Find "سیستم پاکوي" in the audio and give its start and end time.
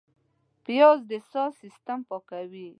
1.61-2.67